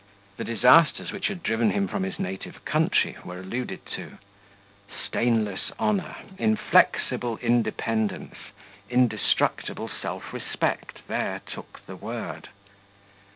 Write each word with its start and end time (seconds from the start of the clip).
The 0.37 0.43
disasters 0.43 1.11
which 1.11 1.27
had 1.27 1.43
driven 1.43 1.69
him 1.69 1.87
from 1.87 2.01
his 2.01 2.17
native 2.17 2.65
country 2.65 3.17
were 3.23 3.37
alluded 3.37 3.85
to; 3.97 4.17
stainless 5.05 5.71
honour, 5.79 6.15
inflexible 6.39 7.37
independence, 7.37 8.37
indestructible 8.89 9.91
self 10.01 10.33
respect 10.33 11.07
there 11.07 11.41
took 11.45 11.81
the 11.85 11.95
word. 11.95 12.49